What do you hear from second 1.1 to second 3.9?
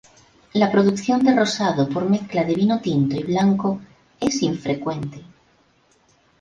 de rosado por mezcla de vino tinto y blanco